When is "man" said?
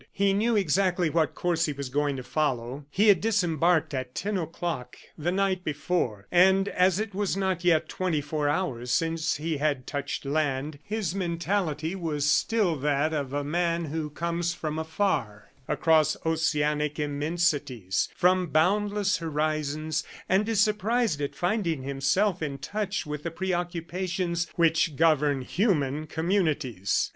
13.43-13.85